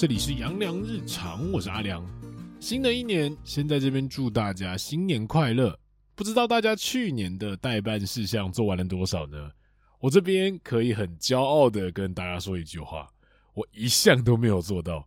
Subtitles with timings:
[0.00, 2.02] 这里是杨良日常，我是阿良。
[2.58, 5.78] 新的一年，先在这边祝大家新年快乐。
[6.14, 9.50] 不知道大家去年的待办事项做完了多少呢？
[9.98, 13.06] 我这边可以很骄傲的跟大家说一句话：
[13.52, 15.06] 我一项都没有做到，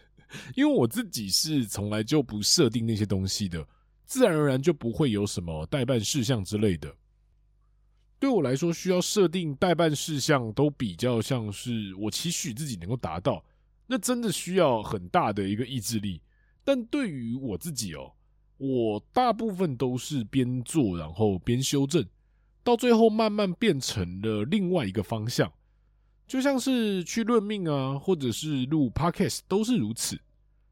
[0.56, 3.62] 因为我自己是从来就不设定那些东西的，
[4.06, 6.90] 自然而然就不会有什么待办事项之类的。
[8.18, 13.44] 对我来说，需要设定待办事项都比较像是我期许自己能够达到。
[13.86, 16.22] 那真的需要很大的一个意志力，
[16.64, 18.12] 但对于我自己哦，
[18.56, 22.06] 我大部分都是边做然后边修正，
[22.62, 25.52] 到最后慢慢变成了另外一个方向，
[26.26, 30.18] 就像是去论命啊，或者是录 Podcast 都是如此。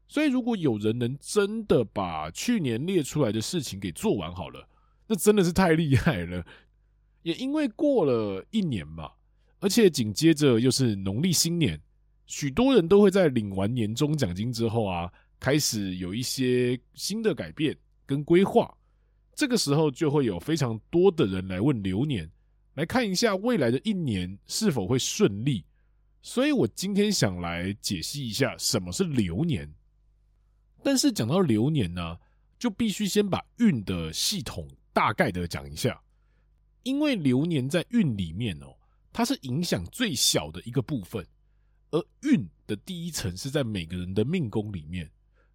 [0.07, 4.67] 所以如果有人能真的把去年列出来的事情给做完好了，
[5.07, 6.45] 那真的是太厉害了。
[7.23, 9.11] 也因为过了一年嘛，
[9.59, 11.79] 而且紧接着又是农历新年。
[12.31, 18.73] 许多人都会在领完年终奖金之后啊，开始有一些新的改变跟规划。
[19.35, 22.31] 这个时候就会有非常多的人来问流年，
[22.75, 25.65] 来看一下未来的一年是否会顺利。
[26.21, 29.69] 所以我今天想来解析一下什么是流年。
[30.81, 32.17] 但是讲到流年呢，
[32.57, 36.01] 就必须先把运的系统大概的讲一下，
[36.83, 38.73] 因为流年在运里面哦，
[39.11, 41.27] 它是影响最小的一个部分。
[41.91, 45.11] 而运的第一层是在每个人的命宫里面，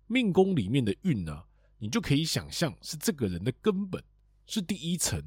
[0.07, 1.43] 命宫里面的运呢，
[1.79, 4.03] 你就可以想象是这个人的根本，
[4.47, 5.23] 是第一层。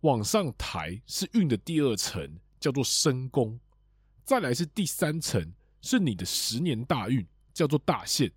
[0.00, 3.58] 往上抬是运的第二层，叫做身宫。
[4.24, 8.30] 再来是第三层，是你的十年大运，叫做大限。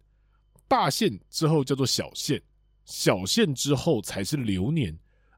[0.67, 2.41] 大限之后叫做小限，
[2.86, 4.97] 小限之后才是流年，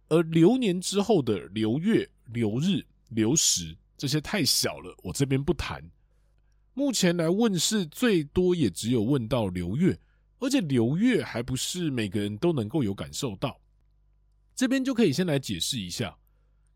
[0.09, 5.81] 而流年之后的流月、流日、流时这些太小了，我这边不谈。
[6.81, 9.95] 目前来问事最多也只有问到流月，
[10.39, 13.61] 而且流月还不是每个人都能够有感受到。
[14.55, 16.17] 这边就可以先来解释一下，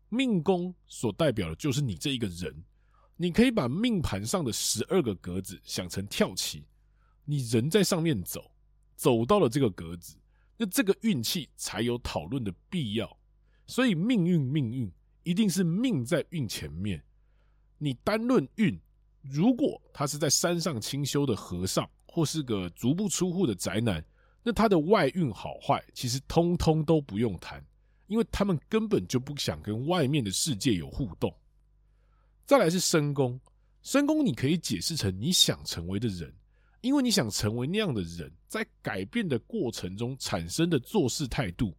[0.08, 2.54] 命宫所代表的就是你这一个人。
[3.16, 6.64] 你可以把命盘上的十二个格子想成跳棋，
[7.24, 8.48] 你人在上面走，
[8.94, 10.14] 走到了这个格子，
[10.56, 13.18] 那这个运气才有讨论的必要。
[13.66, 14.88] 所以命运命运
[15.24, 17.02] 一定是命在运前面，
[17.76, 18.80] 你单论运。
[19.30, 24.04] 如果他是在山上清修的和尚，或是个足不出户的宅男，
[24.42, 27.64] 那他的外运好坏其实通通都不用谈，
[28.06, 31.34] 因为他们根本就不想跟外面的世界有互动。
[32.44, 33.40] 再来是身宫，
[33.82, 36.32] 身宫你可以解释成你想成为的人，
[36.80, 41.76] 因为你想成为那样的人，在改变的过程中产生的做事态度，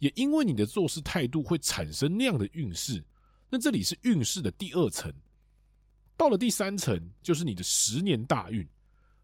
[0.00, 3.02] 也因为你的做事态度会产生那样的运势。
[3.48, 5.12] 那这里是运势的第二层。
[6.18, 8.68] 到了第三层，就是你的十年大运。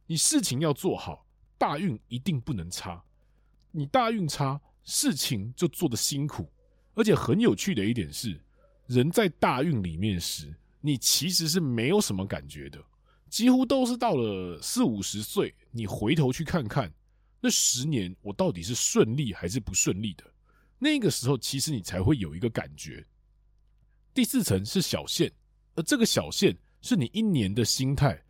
[0.06, 1.26] 你事情要做好，
[1.58, 3.02] 大运一定不能差。
[3.72, 6.48] 你大运差，事情就做得辛苦。
[6.94, 8.40] 而且很有趣的一点是，
[8.86, 12.80] 人在大运里面时，你其实是没有什么感觉的，
[13.28, 16.92] 几乎都是到了四五十岁，你回头去看看，
[17.40, 20.24] 那十年我到底是顺利还是不顺利的。
[20.78, 23.04] 那个时候，其实你才会有一个感觉。
[24.12, 25.32] 第四层是小线，
[25.74, 26.56] 而这个小线。
[26.84, 28.22] 是你一年的心态，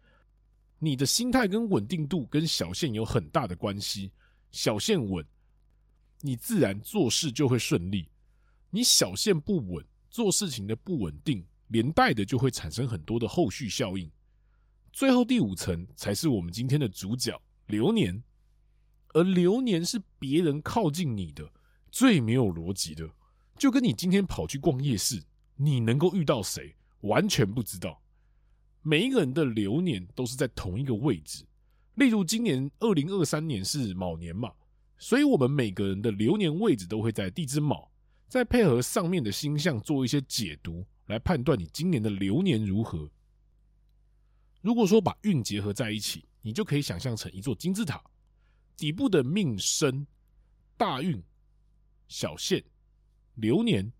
[0.78, 4.12] 你的心态跟稳定度跟小线有很大的关系。
[4.52, 5.26] 小线稳，
[6.20, 8.08] 你自然做事就会顺利；
[8.70, 14.08] 你小线不稳，做事情的不稳定，连带的就会产生很多的后续效应。
[14.92, 17.36] 最后第五层才是我们今天的主角——
[17.66, 18.22] 流年，
[19.14, 21.52] 而流年是别人靠近你的
[21.90, 23.10] 最没有逻辑的，
[23.58, 25.20] 就跟你今天跑去逛夜市，
[25.56, 28.00] 你能够遇到谁，完全不知道。
[28.86, 31.42] 每一个人的流年都是在同一个位置，
[31.94, 34.52] 例如今年二零二三年是卯年嘛，
[34.98, 37.90] 所以我们每个人的流年位置都会在地支卯，
[38.28, 43.10] 再配合上面的星象做一些解读，来判断你今年的流年如何。
[44.60, 48.04] 如果说把运结合在一起，你就可以想象成一座金字塔，
[48.76, 50.06] 底部的命生、
[50.76, 51.22] 大运、
[52.06, 52.62] 小限、
[53.36, 53.90] 流年，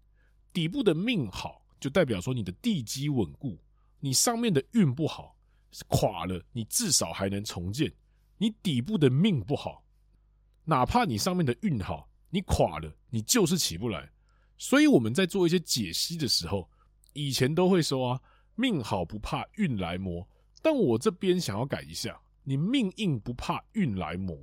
[0.53, 3.59] 底部的命好，就代表说你的地基稳固。
[4.05, 5.35] 你上面的运不好，
[5.89, 7.91] 垮了，你至少还能重建。
[8.37, 9.83] 你底部的命不好，
[10.63, 14.11] 哪怕你上面的运好，你垮了，你就是起不来。
[14.59, 16.69] 所以我们在做一些解析的时候，
[17.15, 18.21] 以前都会说啊，
[18.57, 20.29] 命好不怕运来磨。
[20.61, 24.39] 但我这边想要改一下，你命硬不怕运来磨。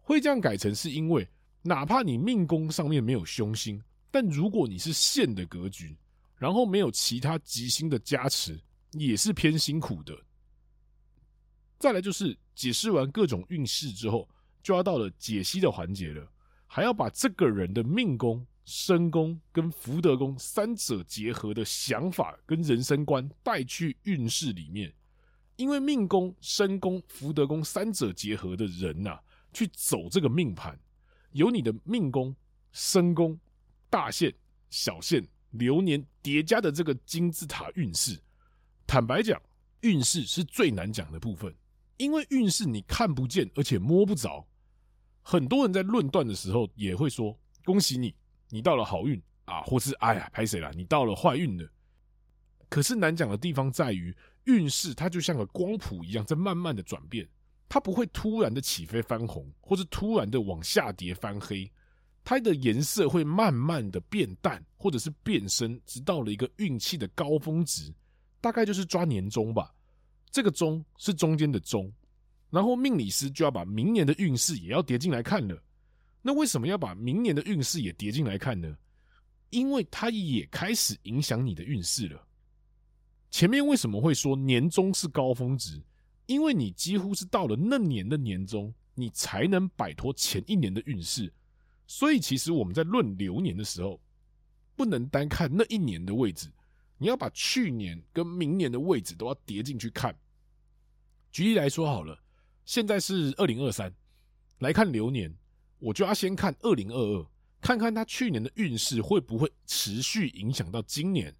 [0.00, 1.28] 会这样改成是因为，
[1.60, 5.94] 哪怕你命宫上面没有凶星，但如果你是线的格局。
[6.36, 8.60] 然后没有其他吉星的加持，
[8.92, 10.16] 也是偏辛苦的。
[11.78, 14.28] 再来就是解释完各种运势之后，
[14.62, 16.26] 就要到了解析的环节了，
[16.66, 24.92] 还要把这个人的命宫、身宫跟福德宫三者结合的想法跟人生观带去运势里面。
[25.56, 29.20] 因为命宫、身宫、福德宫三者结合的人呐、
[29.52, 30.76] 去走这个命盘，
[31.32, 32.34] 有你的命宫、
[32.72, 33.38] 身宫、
[33.88, 34.34] 大限、
[34.68, 35.24] 小限、
[35.54, 38.20] 流年叠加的这个金字塔运势。
[38.86, 39.40] 坦白讲，
[39.80, 41.54] 运势是最难讲的部分，
[41.96, 44.46] 因为运势你看不见，而且摸不着。
[45.22, 48.14] 很多人在论断的时候也会说：“恭喜你，
[48.50, 50.70] 你到了好运啊！”或是“哎呀，拍谁了？
[50.74, 51.68] 你到了坏运了。”
[52.68, 54.14] 可是难讲的地方在于。
[54.44, 57.26] 运势它就像个光谱一样，在慢慢的转变，
[57.66, 61.72] 它不会突然的起飞翻红，或是突然的往下跌翻黑，
[62.22, 67.90] 它的颜色会慢慢的变淡，或者是变身，直到了一个运气的高峰值，
[68.38, 69.74] 大概就是抓年终吧。
[70.30, 71.90] 这个终是中间的终，
[72.50, 75.58] 然后命理师就要把明年的运势也要叠进来看了。
[76.20, 78.76] 那为什么要把明年的运势也叠进来看呢？
[79.48, 82.22] 因为它也开始影响你的运势了。
[83.30, 85.80] 前面为什么会说年终是高峰值？
[86.26, 91.32] 因为你几乎是到了那年的年终，你才能摆脱前一年的运势。
[91.86, 93.98] 所以，其实我们在论流年的时候，
[94.76, 96.50] 不能单看那一年的位置，
[96.98, 100.16] 你要把去年跟明年的位置都要叠进去看。
[101.30, 102.18] 举例来说好了，
[102.64, 103.92] 现在是二零二三，
[104.58, 105.34] 来看流年，
[105.78, 107.26] 我就要先看二零二二，
[107.60, 111.34] 看看他去年的运势会不会持续影响到今年。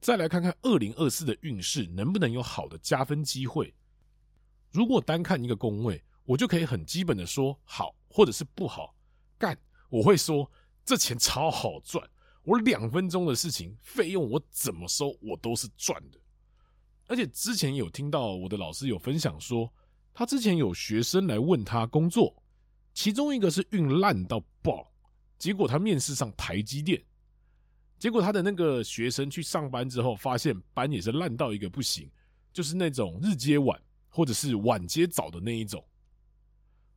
[0.00, 3.72] 再来看看二零二四的运势能不能有好的加分机会。
[4.72, 8.94] 如果单看一个宫位，我就可以很基本的说好或者是不好。
[9.38, 9.58] 干，
[9.88, 10.50] 我会说
[10.84, 12.08] 这钱超好赚，
[12.50, 16.18] 我两分钟的事情费用我怎么收我都是赚的。
[17.06, 19.72] 而且之前有听到我的老师有分享说，
[20.12, 22.34] 他之前有学生来问他工作，
[22.92, 24.90] 其中一个是运烂到爆，
[25.38, 27.00] 结果他面试上台积电。
[28.00, 32.10] 结果他的那个学生去上班之后，发现班也是烂到一个不行，
[32.52, 35.84] 就是那种日接晚或者是晚接早的那一种。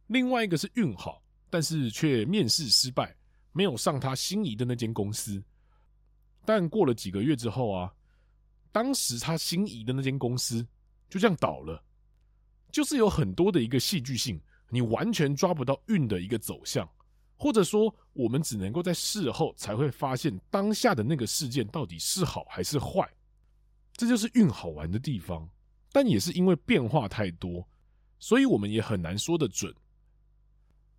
[0.08, 3.16] 另外一个是运好，但是却面试失败，
[3.54, 5.42] 没有上他心仪的那间公司。
[6.44, 7.94] 但过了几个月之后啊，
[8.74, 10.68] 当时他心仪的那间公司
[11.10, 11.82] 就这样倒了，
[12.70, 16.86] 就是有很多的一个戏剧性，你完全抓不到运的一个走向。
[17.36, 23.10] 或者说，我们只能够在事后才会发现当下的那个事件到底是好还是坏，
[23.94, 25.50] 这就是运好玩的地方。
[25.92, 27.68] 但也是因为变化太多，
[28.18, 29.74] 所以我们也很难说得准。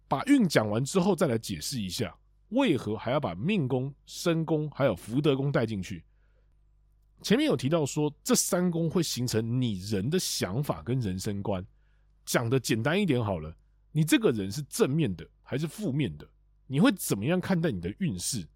[0.07, 2.15] 把运讲完之后，再来解释一下，
[2.55, 6.03] 为何还要把命宫、身宫还有福德宫带进去？
[7.23, 11.65] 前面有提到说，这三宫会形成你人的想法跟人生观。
[12.27, 13.55] 讲的简单一点好了，
[13.93, 16.29] 你这个人是正面的还是负面的？
[16.67, 18.47] 你会怎么样看待你的运势？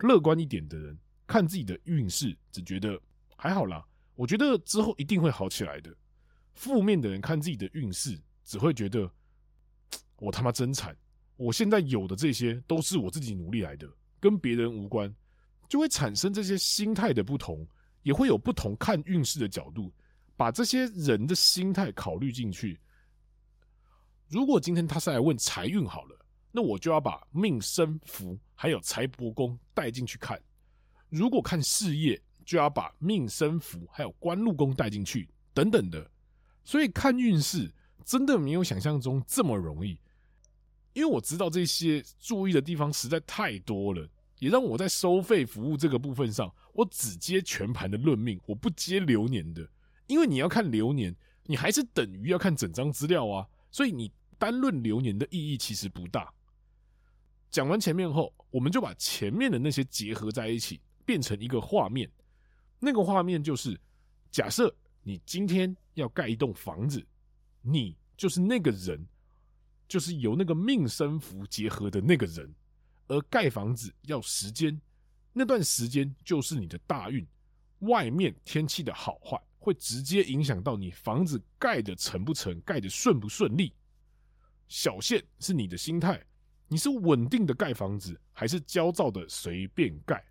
[0.00, 3.00] 乐观一点的人看自己的运势，只觉得
[3.36, 3.84] 还好啦。
[4.14, 5.94] 我觉得之后一定会好起来的。
[6.54, 9.10] 负面的人看自己的运势，只会觉得
[10.16, 10.96] 我他妈真惨。
[11.36, 13.88] 我现在有的这些都是我自己努力来的，
[14.20, 15.14] 跟别人无关，
[15.68, 17.66] 就会产生这些心态的不同，
[18.02, 19.92] 也会有不同看运势的角度，
[20.36, 22.78] 把这些人的心态考虑进去。
[24.28, 26.20] 如果今天他是来问财运好了。
[26.56, 30.40] 那我就要把命生福还有财帛宫带进去看。
[31.08, 36.08] 如果看事业，就要把命生福还有官禄宫带进去，等等的。
[36.62, 37.68] 所以看运势
[38.04, 39.98] 真的没有想象中这么容易，
[40.94, 44.08] 因为我知道这些注意的地方实在太多了，
[44.38, 49.68] 也让我在收费服务这个部分上，我只接全盘的论命，我不接流年的。
[50.06, 56.32] 因为你要看流年，你还是等于要看整张资料啊，所以你单论流年的意义其实不大。
[57.50, 62.10] 讲完前面后，我们就把前面的那些结合在一起，变成一个画面。
[62.78, 63.78] 那个画面就是：
[64.30, 67.04] 假设你今天要盖一栋房子，
[67.62, 69.04] 你就是那个人，
[69.88, 72.52] 就是由那个命生福结合的那个人。
[73.06, 74.80] 而盖房子要时间，
[75.32, 77.26] 那段时间就是你的大运。
[77.80, 83.74] 外面天气的好坏，会直接影响到你房子盖的成不成，盖的顺不顺利。
[84.68, 86.24] 小限是你的心态。
[86.66, 90.24] 你是稳定的盖房子，还是焦躁的随便盖？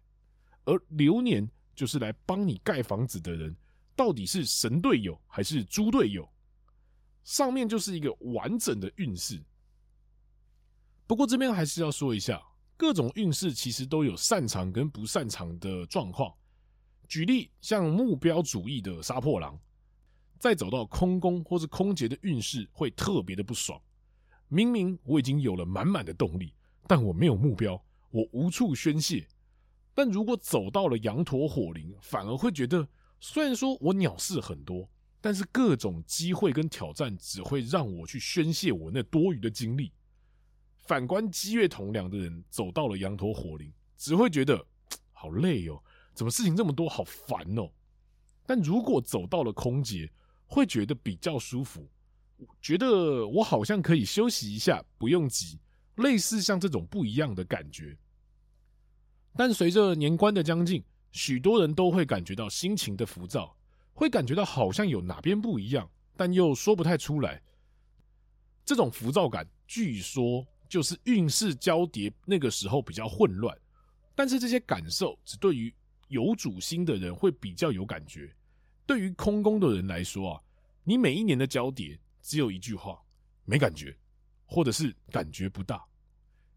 [0.66, 3.56] 而流年就是来帮你盖房子的人，
[3.96, 6.28] 到底是神队友还是猪队友？
[7.24, 9.42] 上面就是一个完整的运势。
[11.06, 12.42] 不过这边还是要说一下，
[12.78, 16.34] 各种运势其实都有擅长跟不擅长的状况。
[17.08, 19.60] 举例，像目标主义的杀破狼，
[20.40, 23.80] 在走到空宫或是空劫的运势会特别的不爽。
[24.48, 26.54] 明明我已经有了满满的动力，
[26.88, 29.28] 但我没有目标，我无处宣泄。
[29.94, 32.88] 但如果走到了羊驼火灵，反而会觉得，
[33.20, 34.90] 虽然说我鸟事很多，
[35.24, 39.90] 但是各种机会跟挑战只会让我去宣泄我那多余的精力。
[40.80, 44.62] 反观积月同梁的人走到了羊驼火灵，只会觉得
[45.14, 45.82] 好累哦，
[46.14, 47.72] 怎么事情这么多，好烦哦。
[48.46, 50.12] 但如果走到了空劫，
[50.46, 51.90] 会觉得比较舒服，
[52.62, 55.58] 觉得我好像可以休息一下，不用急，
[55.96, 57.98] 类似像这种不一样的感觉。
[59.38, 63.56] 但随着年关的将近，许多人都会感觉到心情的浮躁，
[63.94, 67.42] 会感觉到好像有哪边不一样，但又说不太出来。
[68.66, 73.58] 这种浮躁感，据说就是运势交叠那个时候比较混乱。
[74.16, 75.74] 但是这些感受只对于
[76.08, 78.34] 有主星的人会比较有感觉，
[78.86, 80.42] 对于空宫的人来说啊，
[80.84, 83.02] 你每一年的交叠只有一句话：
[83.46, 83.96] 没感觉，
[84.46, 85.84] 或者是感觉不大。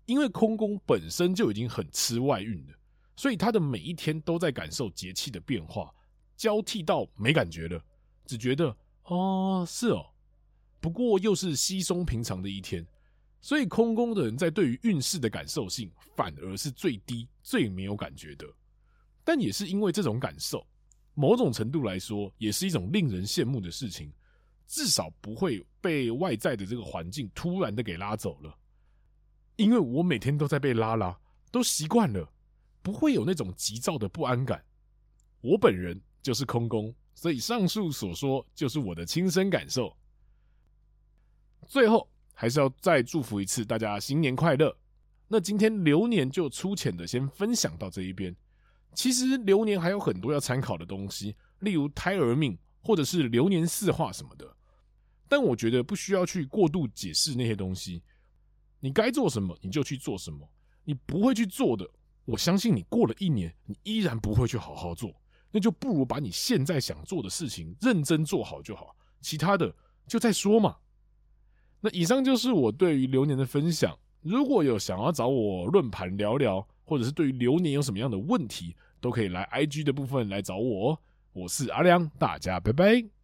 [0.04, 2.74] 因为空宫本身就已经很吃外运了，
[3.16, 5.92] 所以他的每一天都在感受节气的变化，
[6.36, 7.82] 交替到没感觉了，
[8.26, 10.06] 只觉得哦，是哦，
[10.80, 12.86] 不过又是稀松平常的一天，
[13.40, 18.46] 所以空宫的人在对于运势的感受性反而是最低、最没有感觉的。
[19.24, 20.64] 但也是因为这种感受，
[21.14, 24.12] 某种程度来说，也是一种令人羡慕的事情，
[24.66, 28.56] 至少不会被外在的这个环境突然的给拉走了。
[29.56, 31.18] 因为我每天都在被拉拉，
[31.50, 32.30] 都习惯了，
[32.82, 34.62] 不会有那种急躁的不安感。
[35.40, 39.96] 我本人就是空宫，所以上述所说就是我的亲身感受。
[41.68, 44.76] 最后还是要再祝福一次大家新年快乐。
[45.28, 48.34] 那今天流年就粗浅的先分享到这一边。
[48.92, 54.52] 其实流年还有很多要参考的东西，例如胎儿命或者是流年四化什么的。
[55.28, 58.02] 但我觉得不需要去过度解释那些东西。
[58.80, 60.50] 你该做什么，你就去做什么。
[60.82, 61.88] 你不会去做的，
[62.24, 65.14] 我相信你过了一年，你依然不会去好好做。
[65.50, 69.74] 那就不如把你现在想做的事情认真做好就好，其他的
[70.06, 70.76] 就再说嘛。
[71.80, 73.96] 那以上就是我对于流年的分享。
[74.22, 80.98] 如果有想要找我论盘聊聊，或者是对于流年有什么样的问题，都可以来 IG 的部分来找我哦。
[81.32, 83.15] 我是阿亮，大家拜拜。